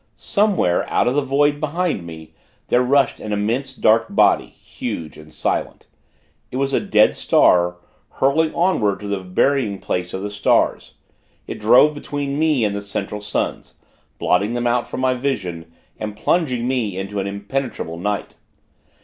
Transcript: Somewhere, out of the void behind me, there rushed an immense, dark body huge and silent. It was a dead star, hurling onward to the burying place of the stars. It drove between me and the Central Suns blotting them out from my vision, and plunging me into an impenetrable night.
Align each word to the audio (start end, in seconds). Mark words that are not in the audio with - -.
Somewhere, 0.15 0.83
out 0.91 1.07
of 1.07 1.13
the 1.13 1.21
void 1.21 1.59
behind 1.59 2.07
me, 2.07 2.33
there 2.69 2.81
rushed 2.81 3.19
an 3.19 3.31
immense, 3.31 3.75
dark 3.75 4.07
body 4.09 4.47
huge 4.47 5.15
and 5.15 5.31
silent. 5.31 5.85
It 6.51 6.57
was 6.57 6.73
a 6.73 6.79
dead 6.79 7.13
star, 7.15 7.77
hurling 8.13 8.51
onward 8.55 8.99
to 9.01 9.07
the 9.07 9.19
burying 9.19 9.77
place 9.77 10.11
of 10.15 10.23
the 10.23 10.31
stars. 10.31 10.95
It 11.45 11.59
drove 11.59 11.93
between 11.93 12.39
me 12.39 12.63
and 12.63 12.75
the 12.75 12.81
Central 12.81 13.21
Suns 13.21 13.75
blotting 14.17 14.55
them 14.55 14.65
out 14.65 14.89
from 14.89 15.01
my 15.01 15.13
vision, 15.13 15.71
and 15.99 16.17
plunging 16.17 16.67
me 16.67 16.97
into 16.97 17.19
an 17.19 17.27
impenetrable 17.27 17.99
night. 17.99 18.33